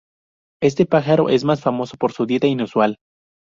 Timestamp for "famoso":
1.61-1.95